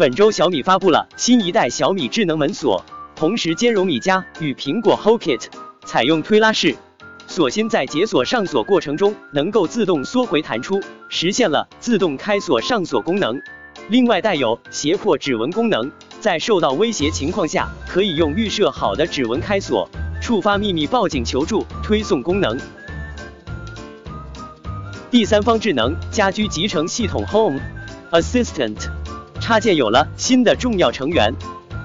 [0.00, 2.82] 本周小米发布了新一代小米智能门锁，
[3.14, 5.42] 同时兼容米家与苹果 HomeKit，
[5.84, 6.74] 采用推拉式，
[7.26, 13.38] 锁芯在解锁上锁过程中能够自动缩回弹出，实现了自动开锁上锁功能。
[13.90, 19.86] 另外带有胁迫指纹功能，在受到威胁情况下，可以用预设好的指纹开锁，
[20.22, 22.58] 触发秘密报警求助推送功能。
[25.10, 27.60] 第三方智能家居集成系统 Home
[28.12, 28.78] Assistant
[29.50, 31.34] 插件有了新的重要成员，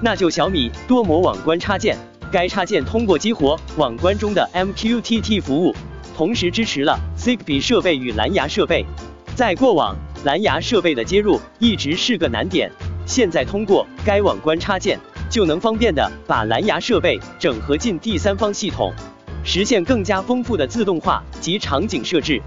[0.00, 1.98] 那就小米多模网关插件。
[2.30, 5.74] 该插件通过激活网关中的 MQTT 服务，
[6.16, 8.86] 同时支持了 Zigbee 设备与蓝牙设备。
[9.34, 12.70] 在过往，蓝牙设备的接入一直是个难点，
[13.04, 14.96] 现在通过该网关插件，
[15.28, 18.94] 就能方便的把蓝牙设备整合进第三方系统，
[19.42, 22.40] 实现更加丰富的自动化及场景设置。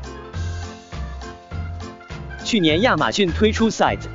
[2.45, 4.07] 去年亚马逊推出 Site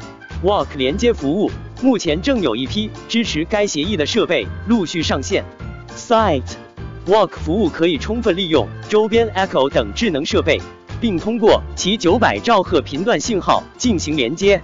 [0.45, 5.42] Walk 连接服务，目前正有一批支持该协议的设备陆续上线。
[5.97, 6.42] Site
[7.06, 10.61] Walk 服务可以充分利用周边 Echo 等智能设备，
[11.00, 14.61] 并通过其九百兆赫频段信号进行连接。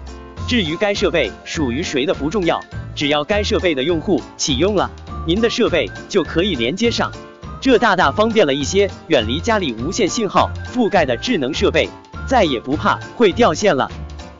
[0.46, 2.60] 至于该设备属于谁的不重要，
[2.94, 4.90] 只要该设备的用户启用了，
[5.26, 7.10] 您的设备就可以连接上。
[7.58, 11.88] 这大大方便了一些远离家里无线信号覆盖的智能设备。
[12.26, 13.90] 再也不怕会掉线了。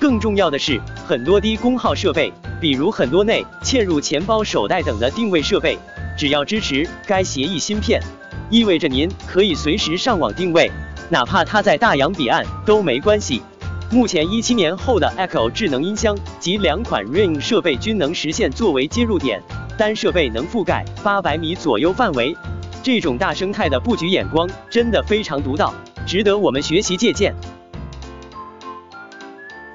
[0.01, 5.79] 更重要的是，很多低功耗设备，比如很多内嵌入钱包、手袋等的定位设备，
[6.17, 8.03] 只要支持该协议芯片，
[8.49, 10.73] 意味着您可以随时上网定位，
[11.11, 13.43] 哪怕它在大洋彼岸都没关系。
[13.91, 19.43] 目前一七年后的 Echo 智能音箱及两款 Ring 设备均能实现作为接入点，
[19.77, 22.35] 单设备能覆盖八百米左右范围。
[22.83, 25.75] 这种大生态的布局眼光真的非常独到，
[26.07, 27.35] 值得我们学习借鉴。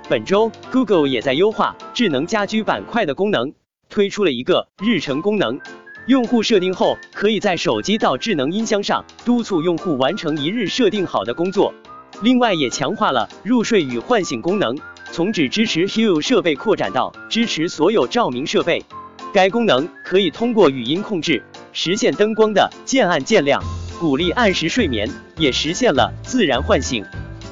[0.08, 3.52] 本周，Google 也在优化智能家居板块的功能，
[3.90, 5.60] 推出了一个日程功能。
[6.06, 11.74] 用户设定后，可以在手机到智能音箱上督促用户完成一日设定好的工作。
[12.22, 14.78] 另外，也强化了入睡与唤醒功能，
[15.12, 18.86] 从只支持 Hue 设备扩展到支持所有照明设备。
[19.34, 23.60] 该功能可以通过语音控制，实现灯光的渐暗渐亮，
[24.00, 27.04] 鼓励按时睡眠，也实现了自然唤醒。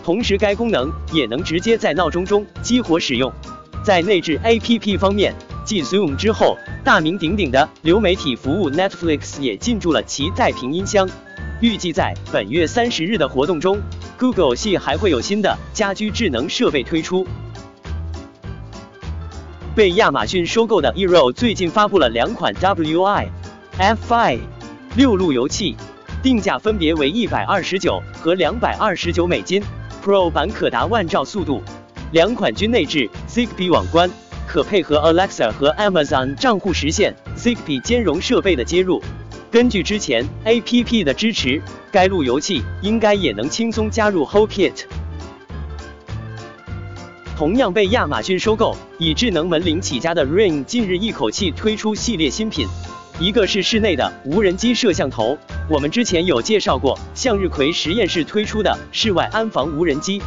[0.04, 3.32] 同时，该功能也能直接在闹钟中激活使用。
[3.84, 5.34] 在内置 APP 方面，
[5.66, 11.10] 继 Zoom 之后，大名鼎鼎的流媒体服务 Netflix 也进驻了其带屏音箱。
[11.62, 13.82] 预计在本月三十日的活动中
[14.20, 17.26] ，Google 系还会有新的家居智能设备推出。
[19.74, 23.30] 被亚马逊收购的 Eero 最近发布了两款 Wi
[23.78, 24.40] Fi
[24.96, 25.76] 六路由器，
[26.22, 29.64] 定价分别为一百二十九和两百二十九美金。
[30.04, 31.62] Pro 版可达万兆速度，
[32.12, 34.10] 两款均内置 Zigbee 网关，
[34.46, 39.02] 可配合 Alexa 和 Amazon 账户实现 Zigbee 兼容设备的接入。
[39.50, 44.84] 根据之前 APP 的支持，该路由器应该也能轻松加入 HomeKit。
[47.38, 52.68] 同样被亚马逊收购，以智能门铃起家的 Ring 近日一口气推出系列新品。
[53.20, 55.38] 一个是室内的无人机摄像头，
[55.70, 60.20] 我们之前有介绍过，向日葵实验室推出的室外安防无人机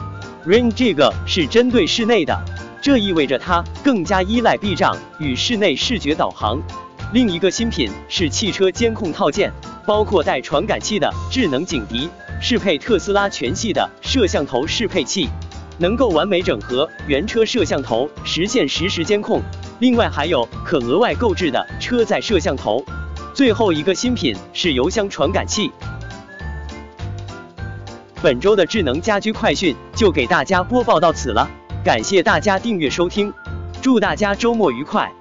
[0.46, 2.38] ，Ring 这个是针对室内的，
[2.80, 6.62] 这意味着它更加依赖避障与室内视觉导航。
[7.12, 9.52] 另一个新品是汽车监控套件，
[9.84, 12.08] 包括带传感器的智能警笛，
[12.40, 15.28] 适配特斯拉全系的摄像头适配器，
[15.78, 19.42] 能够完美整合原车摄像头，实现实时监控。
[19.78, 22.84] 另外还有可额外购置的车载摄像头。
[23.34, 25.70] 最后一个新品是油箱传感器。
[28.22, 31.46] 本周的智能家居快讯就给大家播报到此了，
[31.84, 33.32] 感谢大家订阅收听，
[33.82, 35.12] 祝大家周末愉快。